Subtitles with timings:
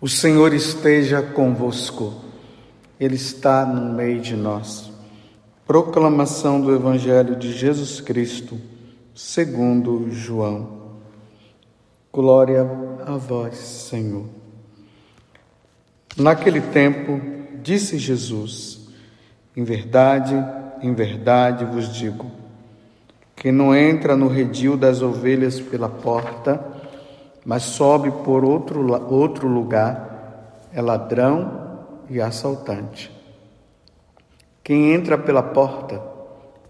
[0.00, 2.14] O Senhor esteja convosco,
[3.00, 4.92] Ele está no meio de nós.
[5.66, 8.56] Proclamação do Evangelho de Jesus Cristo,
[9.12, 10.92] segundo João.
[12.12, 12.64] Glória
[13.04, 14.26] a vós, Senhor.
[16.16, 17.20] Naquele tempo,
[17.60, 18.88] disse Jesus:
[19.56, 20.36] Em verdade,
[20.80, 22.30] em verdade vos digo,
[23.34, 26.77] que não entra no redil das ovelhas pela porta,
[27.44, 31.78] mas sobe por outro, outro lugar, é ladrão
[32.10, 33.10] e assaltante.
[34.62, 36.02] Quem entra pela porta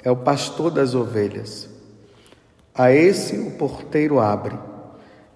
[0.03, 1.69] é o pastor das ovelhas.
[2.75, 4.57] A esse o porteiro abre,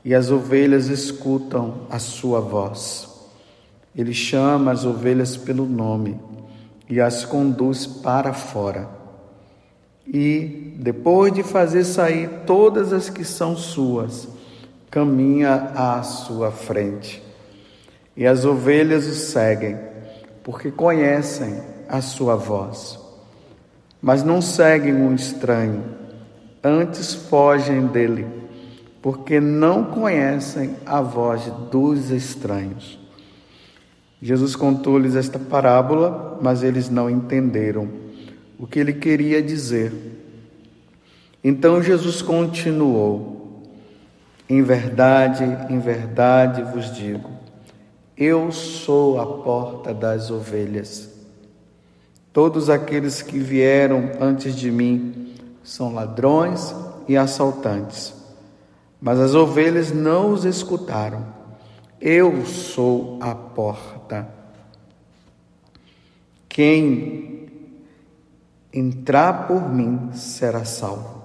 [0.04, 3.08] e as ovelhas escutam a sua voz.
[3.94, 6.18] Ele chama as ovelhas pelo nome
[6.88, 8.88] e as conduz para fora.
[10.06, 14.28] E, depois de fazer sair todas as que são suas,
[14.92, 17.22] caminha à sua frente.
[18.14, 19.78] E as ovelhas o seguem,
[20.44, 23.00] porque conhecem a sua voz.
[24.02, 25.82] Mas não seguem um estranho,
[26.62, 28.26] antes fogem dele,
[29.00, 32.98] porque não conhecem a voz dos estranhos.
[34.20, 37.88] Jesus contou-lhes esta parábola, mas eles não entenderam
[38.58, 39.90] o que ele queria dizer.
[41.42, 43.41] Então Jesus continuou:
[44.52, 47.30] em verdade, em verdade vos digo,
[48.14, 51.08] eu sou a porta das ovelhas.
[52.34, 56.74] Todos aqueles que vieram antes de mim são ladrões
[57.08, 58.12] e assaltantes,
[59.00, 61.24] mas as ovelhas não os escutaram.
[61.98, 64.28] Eu sou a porta.
[66.46, 67.48] Quem
[68.70, 71.21] entrar por mim será salvo.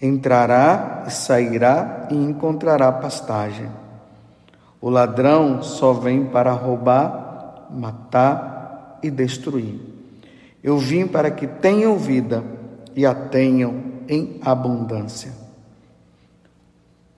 [0.00, 3.68] Entrará e sairá e encontrará pastagem.
[4.80, 9.78] O ladrão só vem para roubar, matar e destruir.
[10.62, 12.42] Eu vim para que tenham vida
[12.94, 15.32] e a tenham em abundância.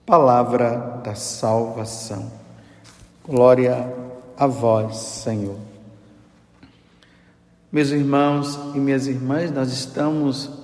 [0.05, 2.31] Palavra da salvação.
[3.25, 3.91] Glória
[4.37, 5.57] a vós, Senhor.
[7.71, 10.62] Meus irmãos e minhas irmãs, nós estamos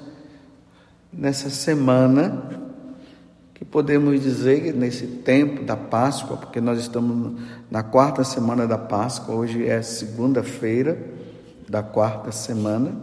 [1.12, 2.44] nessa semana,
[3.54, 7.40] que podemos dizer nesse tempo da Páscoa, porque nós estamos
[7.70, 10.98] na quarta semana da Páscoa, hoje é segunda-feira
[11.68, 12.94] da quarta semana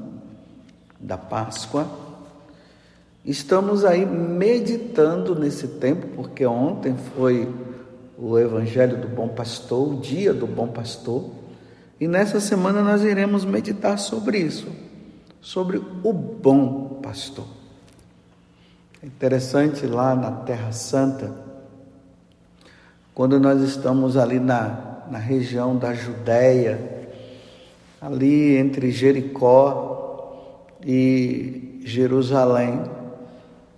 [0.99, 1.87] da Páscoa.
[3.25, 7.53] Estamos aí meditando nesse tempo, porque ontem foi
[8.17, 11.31] o Evangelho do Bom Pastor, o dia do Bom Pastor,
[12.01, 14.69] e nessa semana nós iremos meditar sobre isso,
[15.41, 17.47] sobre o bom pastor.
[19.03, 21.31] Interessante lá na Terra Santa,
[23.15, 27.09] quando nós estamos ali na, na região da Judéia,
[28.01, 32.85] ali entre Jericó e Jerusalém,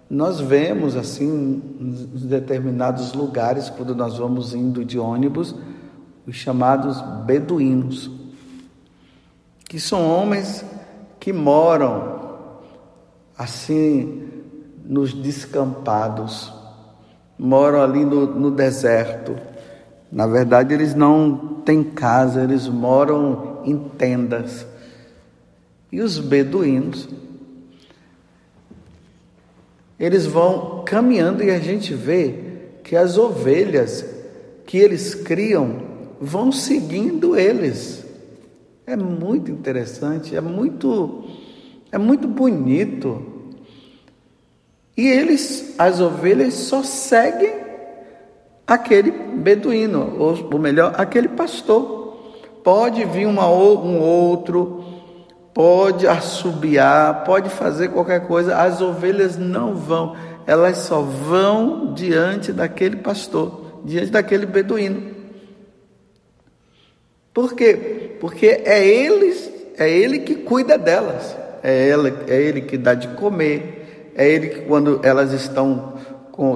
[0.09, 5.55] nós vemos assim, em determinados lugares, quando nós vamos indo de ônibus,
[6.27, 8.11] os chamados beduínos,
[9.69, 10.65] que são homens
[11.19, 12.19] que moram
[13.37, 14.28] assim
[14.88, 16.50] nos descampados,
[17.38, 19.37] moram ali no, no deserto.
[20.10, 24.66] Na verdade, eles não têm casa, eles moram em tendas.
[25.93, 27.06] E os beduínos,
[30.00, 32.47] eles vão caminhando e a gente vê
[32.82, 34.06] que as ovelhas
[34.66, 35.82] que eles criam
[36.19, 38.06] vão seguindo eles.
[38.87, 41.25] É muito interessante, é muito
[41.93, 43.38] é muito bonito
[44.98, 47.54] e eles, as ovelhas, só seguem
[48.66, 52.34] aquele beduíno, ou, ou melhor, aquele pastor.
[52.64, 54.84] Pode vir uma, um outro,
[55.54, 62.97] pode assobiar, pode fazer qualquer coisa, as ovelhas não vão, elas só vão diante daquele
[62.97, 65.14] pastor, diante daquele beduíno.
[67.32, 68.17] Por quê?
[68.20, 73.06] Porque é eles, é ele que cuida delas, é, ela, é ele que dá de
[73.14, 73.77] comer,
[74.19, 75.94] é ele que quando elas estão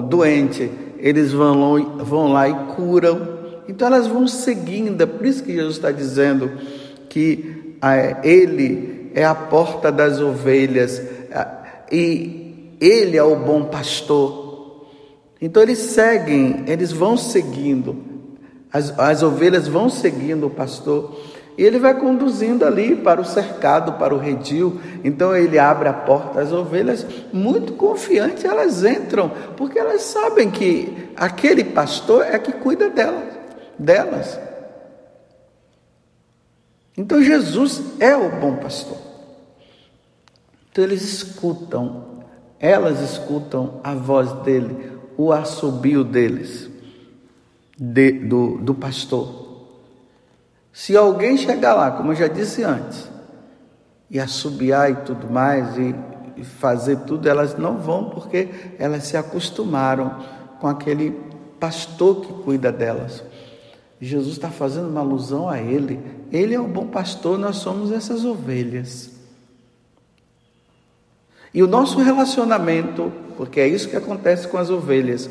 [0.09, 0.69] doentes,
[0.99, 3.39] eles vão lá, vão lá e curam.
[3.69, 6.51] Então elas vão seguindo, é por isso que Jesus está dizendo
[7.09, 7.77] que
[8.25, 11.01] ele é a porta das ovelhas
[11.91, 14.89] e ele é o bom pastor.
[15.41, 17.97] Então eles seguem, eles vão seguindo,
[18.73, 21.17] as, as ovelhas vão seguindo o pastor
[21.57, 24.81] E ele vai conduzindo ali para o cercado, para o redil.
[25.05, 31.11] Então ele abre a porta, as ovelhas, muito confiantes, elas entram, porque elas sabem que
[31.15, 33.35] aquele pastor é que cuida delas.
[33.79, 34.41] delas.
[36.97, 38.99] Então Jesus é o bom pastor.
[40.71, 42.23] Então eles escutam,
[42.59, 46.71] elas escutam a voz dele, o assobio deles,
[47.79, 49.42] de, do, do pastor.
[50.73, 53.11] Se alguém chegar lá, como eu já disse antes,
[54.11, 55.95] e assobiar e tudo mais, e,
[56.37, 58.49] e fazer tudo, elas não vão porque
[58.79, 60.19] elas se acostumaram
[60.61, 61.11] com aquele
[61.61, 63.23] pastor que cuida delas.
[64.01, 66.01] Jesus está fazendo uma alusão a Ele.
[66.33, 69.11] Ele é o bom pastor, nós somos essas ovelhas.
[71.55, 75.31] E o nosso relacionamento, porque é isso que acontece com as ovelhas,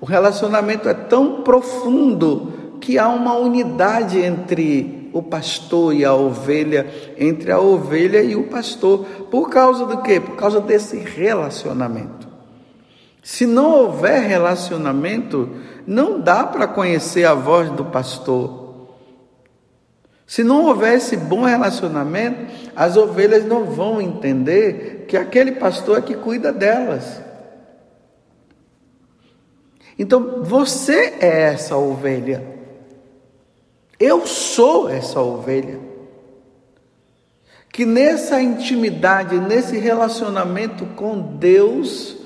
[0.00, 6.86] o relacionamento é tão profundo que há uma unidade entre o pastor e a ovelha,
[7.18, 9.04] entre a ovelha e o pastor.
[9.30, 10.18] Por causa do quê?
[10.18, 12.28] Por causa desse relacionamento.
[13.22, 15.48] Se não houver relacionamento,
[15.86, 18.88] não dá para conhecer a voz do pastor.
[20.26, 26.02] Se não houver esse bom relacionamento, as ovelhas não vão entender que aquele pastor é
[26.02, 27.20] que cuida delas.
[29.98, 32.59] Então, você é essa ovelha.
[34.00, 35.78] Eu sou essa ovelha.
[37.70, 42.16] Que nessa intimidade, nesse relacionamento com Deus,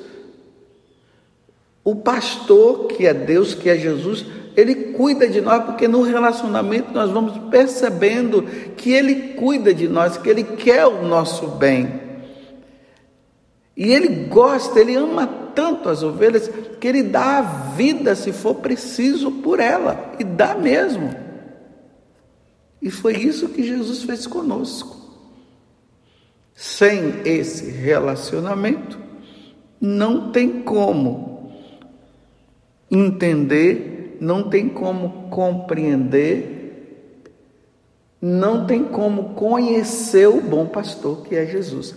[1.82, 4.24] o pastor, que é Deus, que é Jesus,
[4.56, 8.44] ele cuida de nós, porque no relacionamento nós vamos percebendo
[8.76, 12.00] que ele cuida de nós, que ele quer o nosso bem.
[13.76, 16.48] E ele gosta, ele ama tanto as ovelhas,
[16.80, 21.23] que ele dá a vida, se for preciso, por ela, e dá mesmo.
[22.84, 24.94] E foi isso que Jesus fez conosco.
[26.54, 28.98] Sem esse relacionamento,
[29.80, 31.50] não tem como
[32.90, 37.00] entender, não tem como compreender,
[38.20, 41.94] não tem como conhecer o bom pastor que é Jesus.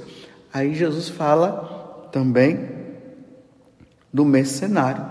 [0.54, 2.70] Aí Jesus fala também
[4.12, 5.06] do mercenário.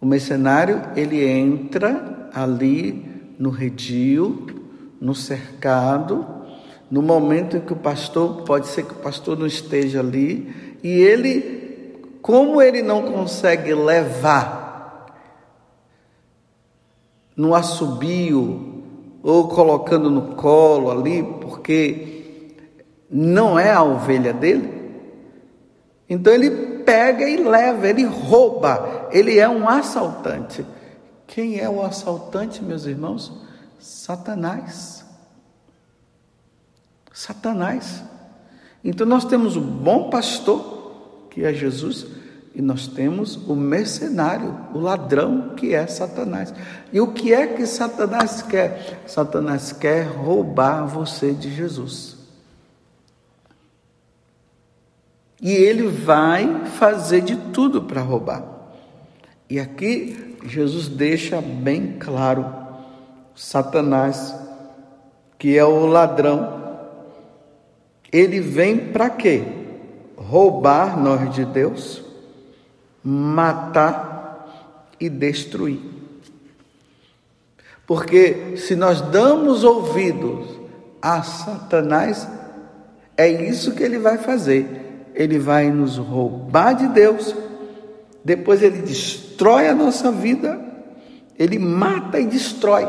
[0.00, 4.46] O mercenário, ele entra ali no redil,
[5.00, 6.26] no cercado,
[6.90, 10.88] no momento em que o pastor, pode ser que o pastor não esteja ali, e
[10.88, 14.64] ele, como ele não consegue levar
[17.36, 18.82] no assobio
[19.22, 22.54] ou colocando no colo ali, porque
[23.10, 24.72] não é a ovelha dele,
[26.08, 26.50] então ele
[26.84, 30.64] pega e leva, ele rouba, ele é um assaltante.
[31.26, 33.32] Quem é o assaltante, meus irmãos?
[33.78, 35.04] Satanás.
[37.12, 38.02] Satanás.
[38.82, 42.06] Então nós temos o bom pastor, que é Jesus,
[42.54, 46.54] e nós temos o mercenário, o ladrão, que é Satanás.
[46.92, 49.02] E o que é que Satanás quer?
[49.06, 52.16] Satanás quer roubar você de Jesus.
[55.40, 58.44] E ele vai fazer de tudo para roubar.
[59.50, 62.46] E aqui Jesus deixa bem claro:
[63.34, 64.34] Satanás,
[65.38, 66.62] que é o ladrão,
[68.12, 69.42] ele vem para quê?
[70.16, 72.04] Roubar nós de Deus,
[73.02, 75.80] matar e destruir.
[77.86, 80.48] Porque se nós damos ouvidos
[81.02, 82.26] a Satanás,
[83.16, 85.10] é isso que ele vai fazer.
[85.14, 87.34] Ele vai nos roubar de Deus,
[88.24, 90.58] depois ele destrói a nossa vida,
[91.38, 92.88] ele mata e destrói.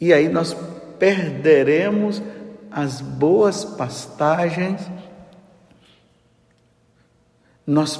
[0.00, 0.56] E aí nós
[0.98, 2.22] perderemos
[2.70, 4.80] as boas pastagens,
[7.66, 7.96] nós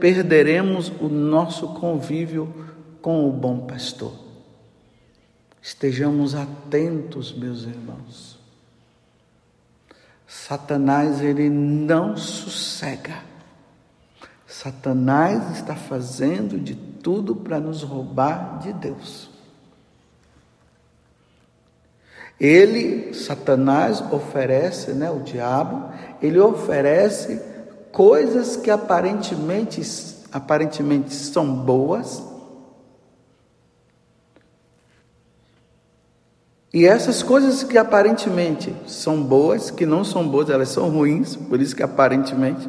[0.00, 2.52] perderemos o nosso convívio
[3.00, 4.12] com o bom pastor.
[5.62, 8.38] Estejamos atentos, meus irmãos.
[10.26, 13.29] Satanás ele não sossega.
[14.62, 19.30] Satanás está fazendo de tudo para nos roubar de Deus.
[22.38, 25.90] Ele, Satanás, oferece, né, o diabo,
[26.20, 27.40] ele oferece
[27.90, 29.80] coisas que aparentemente,
[30.30, 32.22] aparentemente são boas,
[36.72, 41.60] E essas coisas que aparentemente são boas, que não são boas, elas são ruins, por
[41.60, 42.68] isso que aparentemente,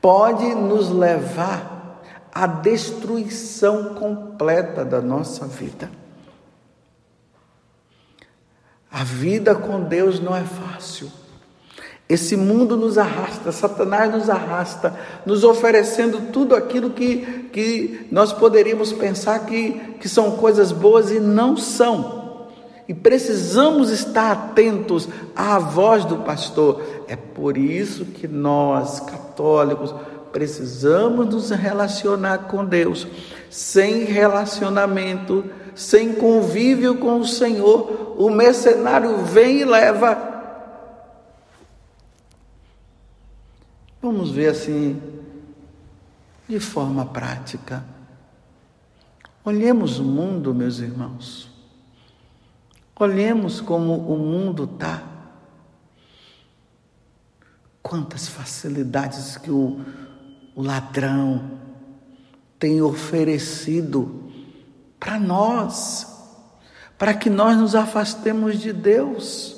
[0.00, 2.02] pode nos levar
[2.32, 5.90] à destruição completa da nossa vida.
[8.90, 11.10] A vida com Deus não é fácil.
[12.08, 18.92] Esse mundo nos arrasta, Satanás nos arrasta, nos oferecendo tudo aquilo que, que nós poderíamos
[18.92, 22.48] pensar que, que são coisas boas e não são.
[22.88, 26.82] E precisamos estar atentos à voz do pastor.
[27.06, 28.98] É por isso que nós,
[29.40, 29.94] católicos,
[30.30, 33.06] precisamos nos relacionar com Deus.
[33.48, 35.44] Sem relacionamento,
[35.74, 40.28] sem convívio com o Senhor, o mercenário vem e leva
[44.02, 44.98] Vamos ver assim,
[46.48, 47.84] de forma prática.
[49.44, 51.50] Olhemos o mundo, meus irmãos.
[52.98, 55.09] Olhemos como o mundo está.
[57.90, 59.80] Quantas facilidades que o,
[60.54, 61.58] o ladrão
[62.56, 64.30] tem oferecido
[65.00, 66.06] para nós,
[66.96, 69.56] para que nós nos afastemos de Deus.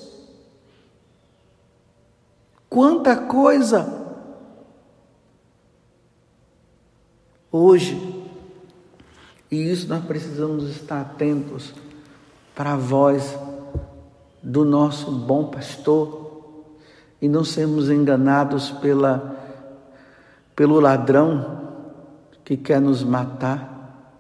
[2.71, 4.01] Quanta coisa!
[7.53, 8.25] hoje.
[9.51, 11.75] E isso nós precisamos estar atentos
[12.55, 13.37] para a voz
[14.43, 16.22] do nosso bom pastor
[17.23, 19.39] e não sermos enganados pela,
[20.57, 21.71] pelo ladrão
[22.45, 24.19] que quer nos matar,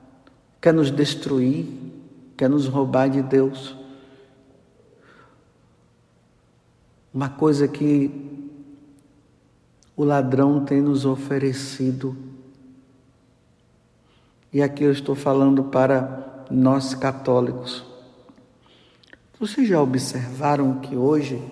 [0.60, 1.66] quer nos destruir,
[2.36, 3.76] quer nos roubar de Deus.
[7.12, 8.08] Uma coisa que
[9.96, 12.16] o ladrão tem nos oferecido
[14.52, 17.84] e aqui eu estou falando para nós católicos.
[19.40, 21.42] Vocês já observaram que hoje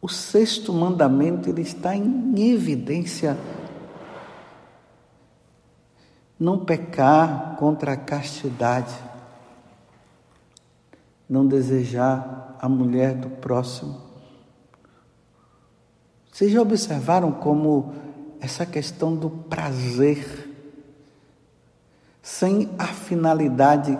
[0.00, 3.36] o sexto mandamento ele está em evidência
[6.38, 8.94] não pecar contra a castidade,
[11.28, 14.00] não desejar a mulher do próximo.
[16.30, 17.92] Vocês já observaram como
[18.40, 20.48] essa questão do prazer
[22.22, 23.98] sem a finalidade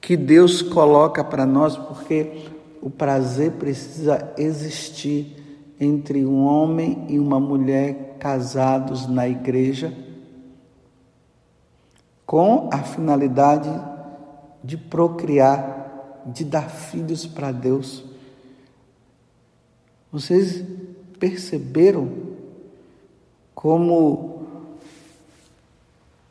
[0.00, 2.48] que Deus coloca para nós, porque
[2.80, 5.36] o prazer precisa existir
[5.78, 9.92] entre um homem e uma mulher casados na igreja,
[12.26, 13.70] com a finalidade
[14.62, 18.04] de procriar, de dar filhos para Deus.
[20.12, 20.64] Vocês
[21.18, 22.30] perceberam
[23.54, 24.40] como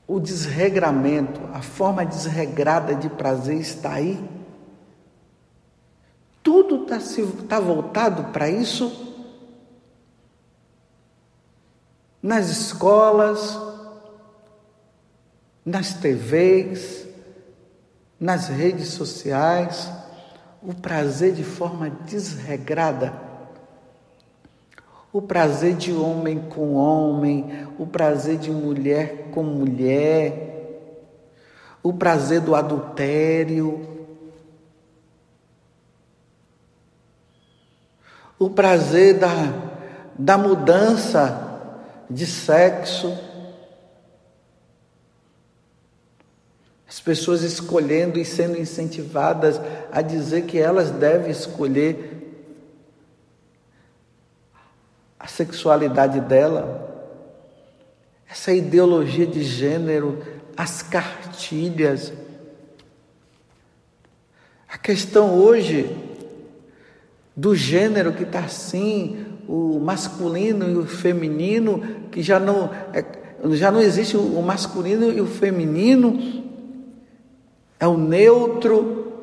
[0.08, 4.20] o desregramento, a forma desregrada de prazer está aí.
[6.42, 7.00] Tudo está
[7.48, 9.08] tá voltado para isso.
[12.22, 13.58] Nas escolas,
[15.66, 17.08] nas TVs,
[18.20, 19.90] nas redes sociais,
[20.62, 23.30] o prazer de forma desregrada
[25.12, 30.48] o prazer de homem com homem, o prazer de mulher com mulher,
[31.82, 33.99] o prazer do adultério,
[38.40, 39.28] o prazer da,
[40.18, 41.46] da mudança
[42.10, 43.16] de sexo.
[46.88, 49.60] As pessoas escolhendo e sendo incentivadas
[49.92, 52.16] a dizer que elas devem escolher
[55.20, 56.88] a sexualidade dela,
[58.28, 60.24] essa ideologia de gênero,
[60.56, 62.14] as cartilhas.
[64.68, 66.09] A questão hoje
[67.40, 71.82] do gênero que está assim, o masculino e o feminino,
[72.12, 73.06] que já não, é,
[73.52, 76.44] já não existe o masculino e o feminino,
[77.80, 79.14] é o neutro,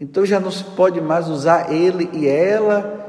[0.00, 3.00] então já não se pode mais usar ele e ela.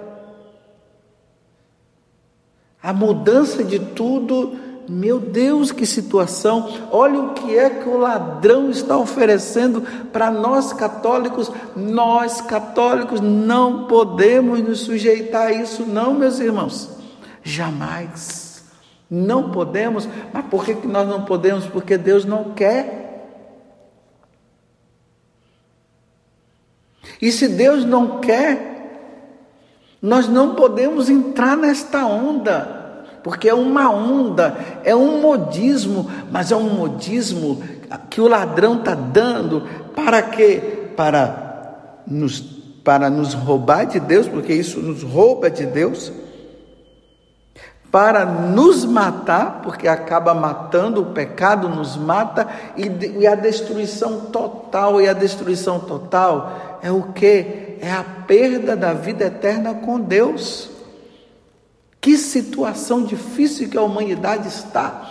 [2.79, 4.55] A mudança de tudo,
[4.87, 6.69] meu Deus, que situação!
[6.91, 11.51] Olha o que é que o ladrão está oferecendo para nós católicos.
[11.75, 16.89] Nós católicos não podemos nos sujeitar a isso, não, meus irmãos.
[17.41, 18.63] Jamais.
[19.09, 20.07] Não podemos.
[20.33, 21.65] Mas por que nós não podemos?
[21.65, 23.03] Porque Deus não quer.
[27.21, 28.73] E se Deus não quer,
[30.01, 32.82] nós não podemos entrar nesta onda,
[33.23, 37.63] porque é uma onda, é um modismo, mas é um modismo
[38.09, 39.63] que o ladrão está dando
[39.95, 40.91] para quê?
[40.95, 42.41] Para nos,
[42.83, 46.11] para nos roubar de Deus, porque isso nos rouba de Deus,
[47.89, 54.99] para nos matar, porque acaba matando, o pecado nos mata, e, e a destruição total,
[54.99, 57.77] e a destruição total é o que?
[57.79, 60.72] É a perda da vida eterna com Deus.
[62.03, 65.09] Que situação difícil que a humanidade está.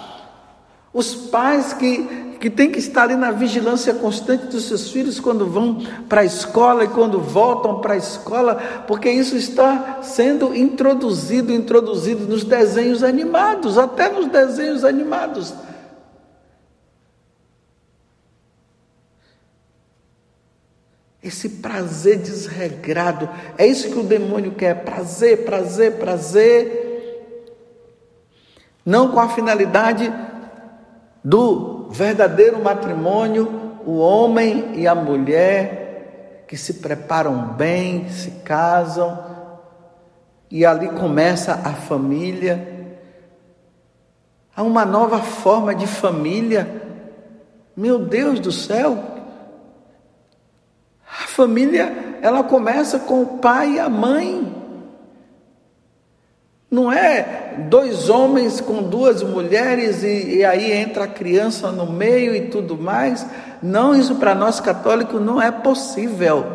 [0.92, 5.46] Os pais que, que têm que estar ali na vigilância constante dos seus filhos quando
[5.46, 8.56] vão para a escola e quando voltam para a escola,
[8.86, 15.54] porque isso está sendo introduzido, introduzido nos desenhos animados, até nos desenhos animados.
[21.32, 27.56] Esse prazer desregrado, é isso que o demônio quer: prazer, prazer, prazer.
[28.84, 30.12] Não com a finalidade
[31.24, 39.18] do verdadeiro matrimônio, o homem e a mulher que se preparam bem, se casam
[40.50, 42.90] e ali começa a família.
[44.54, 46.82] Há uma nova forma de família.
[47.74, 49.11] Meu Deus do céu!
[51.32, 54.54] Família, ela começa com o pai e a mãe.
[56.70, 62.34] Não é dois homens com duas mulheres e, e, aí entra a criança no meio
[62.34, 63.26] e tudo mais.
[63.62, 66.46] Não, isso para nós católicos não é possível.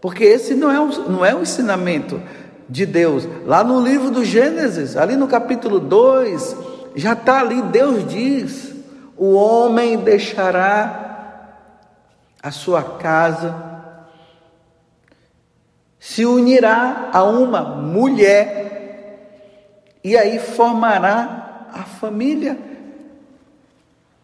[0.00, 2.20] Porque esse não é, um, não é um ensinamento
[2.68, 3.26] de Deus.
[3.46, 6.56] Lá no livro do Gênesis, ali no capítulo 2,
[6.94, 8.74] já está ali, Deus diz:
[9.16, 11.02] o homem deixará
[12.42, 13.71] a sua casa,
[16.02, 19.22] se unirá a uma mulher
[20.02, 22.58] e aí formará a família.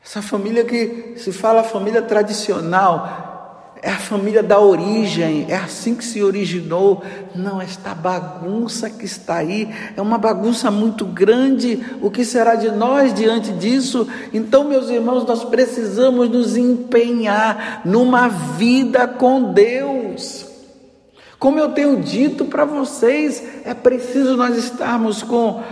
[0.04, 6.04] Essa família que se fala família tradicional, é a família da origem, é assim que
[6.04, 7.04] se originou.
[7.32, 11.80] Não, esta bagunça que está aí é uma bagunça muito grande.
[12.02, 14.08] O que será de nós diante disso?
[14.34, 20.47] Então, meus irmãos, nós precisamos nos empenhar numa vida com Deus.
[21.38, 25.62] Como eu tenho dito para vocês, é preciso nós estarmos com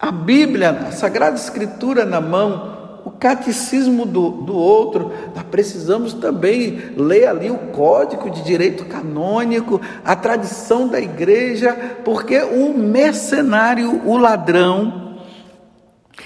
[0.00, 6.80] a Bíblia, a Sagrada Escritura na mão, o catecismo do, do outro, nós precisamos também
[6.96, 14.16] ler ali o código de direito canônico, a tradição da igreja, porque o mercenário, o
[14.16, 15.18] ladrão,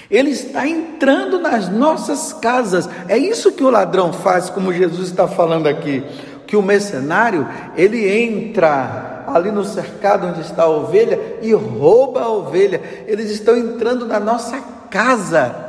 [0.09, 2.89] ele está entrando nas nossas casas.
[3.09, 6.03] É isso que o ladrão faz, como Jesus está falando aqui
[6.47, 12.29] que o mercenário, ele entra ali no cercado onde está a ovelha e rouba a
[12.29, 12.81] ovelha.
[13.05, 15.65] Eles estão entrando na nossa casa.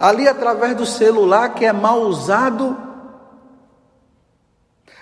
[0.00, 2.76] Ali através do celular que é mal usado,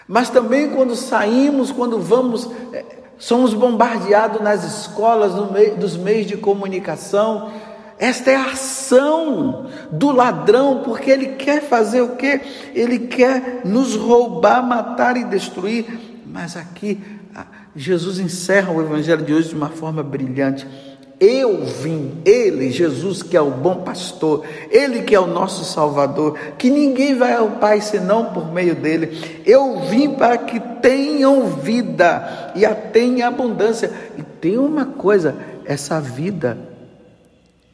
[0.06, 2.84] mas também quando saímos, quando vamos, eh,
[3.16, 7.50] somos bombardeados nas escolas, no meio, dos meios de comunicação,
[8.00, 12.40] esta é a ação do ladrão, porque ele quer fazer o quê?
[12.74, 15.84] Ele quer nos roubar, matar e destruir.
[16.26, 16.98] Mas aqui
[17.76, 20.66] Jesus encerra o evangelho de hoje de uma forma brilhante.
[21.20, 26.38] Eu vim, Ele, Jesus, que é o bom pastor, Ele que é o nosso Salvador,
[26.56, 29.42] que ninguém vai ao Pai senão por meio dele.
[29.44, 33.92] Eu vim para que tenham vida e a tenham abundância.
[34.16, 35.36] E tem uma coisa:
[35.66, 36.69] essa vida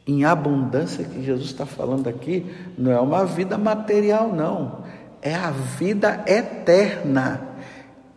[0.07, 4.83] em abundância que Jesus está falando aqui, não é uma vida material, não,
[5.21, 7.41] é a vida eterna.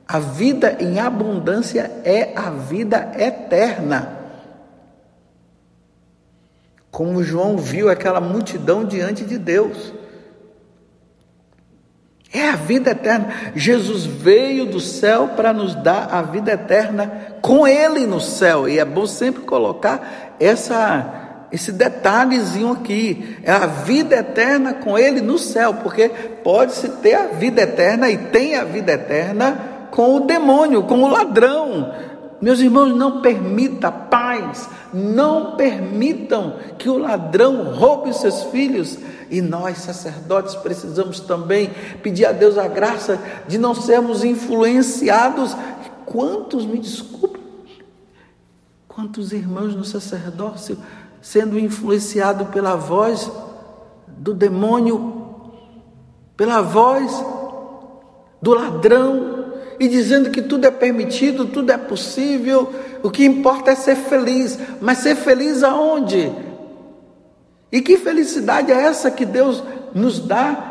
[0.06, 4.18] A vida em abundância é a vida eterna.
[6.90, 9.92] Como João viu aquela multidão diante de Deus.
[12.32, 13.28] É a vida eterna.
[13.54, 18.68] Jesus veio do céu para nos dar a vida eterna com Ele no céu.
[18.68, 25.20] E é bom sempre colocar essa esse detalhezinho aqui, é a vida eterna com Ele
[25.20, 26.08] no céu, porque
[26.44, 31.08] pode-se ter a vida eterna e tem a vida eterna com o demônio, com o
[31.08, 31.92] ladrão.
[32.40, 38.96] Meus irmãos, não permita, pais, não permitam que o ladrão roube seus filhos.
[39.28, 41.70] E nós, sacerdotes, precisamos também
[42.02, 45.56] pedir a Deus a graça de não sermos influenciados.
[46.06, 47.42] Quantos, me desculpem,
[48.88, 50.78] quantos irmãos no sacerdócio
[51.20, 53.30] sendo influenciado pela voz
[54.06, 55.26] do demônio,
[56.36, 57.24] pela voz
[58.40, 59.40] do ladrão,
[59.78, 62.70] e dizendo que tudo é permitido, tudo é possível,
[63.02, 66.30] o que importa é ser feliz, mas ser feliz aonde?
[67.72, 69.62] E que felicidade é essa que Deus
[69.94, 70.69] nos dá?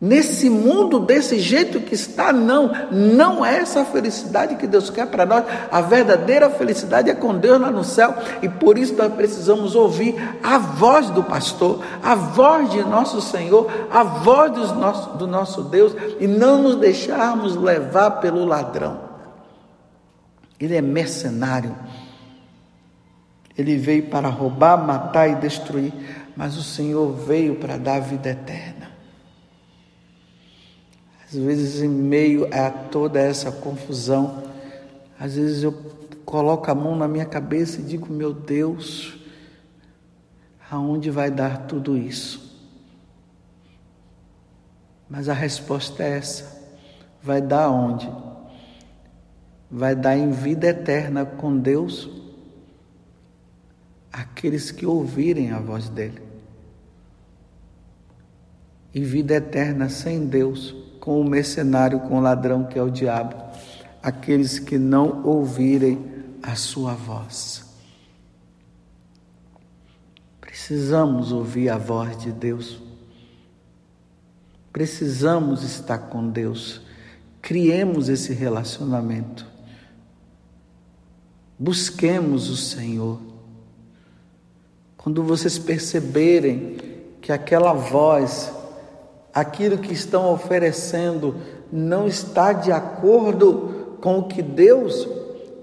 [0.00, 5.26] Nesse mundo desse jeito que está, não, não é essa felicidade que Deus quer para
[5.26, 5.44] nós.
[5.70, 10.16] A verdadeira felicidade é com Deus lá no céu, e por isso nós precisamos ouvir
[10.42, 15.64] a voz do pastor, a voz de nosso Senhor, a voz do nosso, do nosso
[15.64, 19.00] Deus, e não nos deixarmos levar pelo ladrão.
[20.58, 21.76] Ele é mercenário.
[23.56, 25.92] Ele veio para roubar, matar e destruir,
[26.34, 28.79] mas o Senhor veio para dar vida eterna.
[31.32, 34.42] Às vezes, em meio a toda essa confusão,
[35.16, 35.72] às vezes eu
[36.24, 39.16] coloco a mão na minha cabeça e digo: Meu Deus,
[40.68, 42.50] aonde vai dar tudo isso?
[45.08, 46.60] Mas a resposta é essa:
[47.22, 48.12] vai dar onde?
[49.70, 52.10] Vai dar em vida eterna com Deus
[54.12, 56.20] aqueles que ouvirem a voz dele.
[58.92, 63.34] E vida eterna sem Deus com o mercenário, com o ladrão que é o diabo,
[64.02, 65.98] aqueles que não ouvirem
[66.42, 67.64] a sua voz.
[70.40, 72.80] Precisamos ouvir a voz de Deus.
[74.72, 76.82] Precisamos estar com Deus.
[77.40, 79.46] Criemos esse relacionamento.
[81.58, 83.20] Busquemos o Senhor.
[84.96, 86.76] Quando vocês perceberem
[87.20, 88.52] que aquela voz
[89.40, 91.36] aquilo que estão oferecendo
[91.72, 95.08] não está de acordo com o que Deus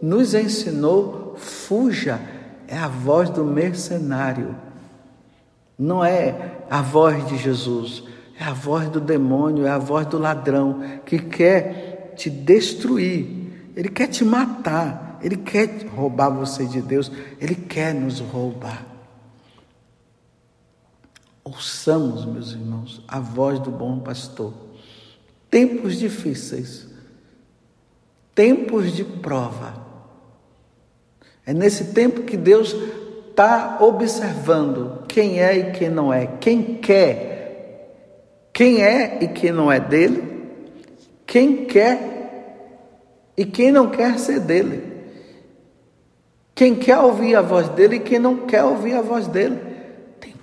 [0.01, 2.19] nos ensinou, fuja.
[2.67, 4.55] É a voz do mercenário.
[5.77, 8.03] Não é a voz de Jesus,
[8.39, 13.89] é a voz do demônio, é a voz do ladrão que quer te destruir, ele
[13.89, 18.96] quer te matar, ele quer roubar você de Deus, ele quer nos roubar.
[21.47, 24.53] Ouçamos, meus irmãos, a voz do bom pastor.
[25.49, 26.85] Tempos difíceis,
[28.35, 29.73] tempos de prova.
[31.45, 32.75] É nesse tempo que Deus
[33.29, 37.95] está observando quem é e quem não é, quem quer,
[38.51, 40.49] quem é e quem não é dele,
[41.25, 42.75] quem quer
[43.37, 44.83] e quem não quer ser dele,
[46.53, 49.66] quem quer ouvir a voz dele e quem não quer ouvir a voz dele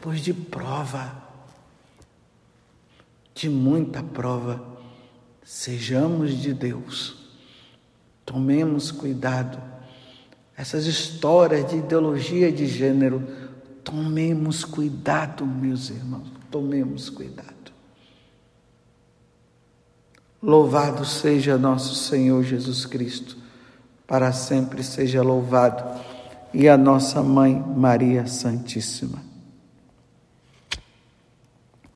[0.05, 1.15] tempos de prova,
[3.35, 4.63] de muita prova.
[5.43, 7.17] Sejamos de Deus,
[8.25, 9.59] tomemos cuidado.
[10.57, 13.27] Essas histórias de ideologia de gênero,
[13.83, 17.73] tomemos cuidado, meus irmãos, tomemos cuidado.
[20.43, 23.39] Louvado seja nosso Senhor Jesus Cristo,
[24.07, 25.83] para sempre seja louvado,
[26.53, 29.34] e a nossa mãe Maria Santíssima.